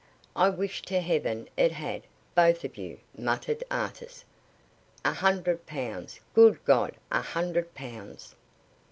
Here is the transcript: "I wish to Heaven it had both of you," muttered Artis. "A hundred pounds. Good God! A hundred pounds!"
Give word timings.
"I 0.35 0.49
wish 0.49 0.81
to 0.87 0.99
Heaven 0.99 1.47
it 1.55 1.73
had 1.73 2.07
both 2.33 2.65
of 2.65 2.75
you," 2.75 2.97
muttered 3.15 3.63
Artis. 3.69 4.25
"A 5.05 5.13
hundred 5.13 5.67
pounds. 5.67 6.21
Good 6.33 6.57
God! 6.65 6.93
A 7.11 7.21
hundred 7.21 7.75
pounds!" 7.75 8.33